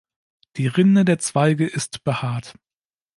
[0.57, 2.55] Die Rinde der Zweige ist behaart.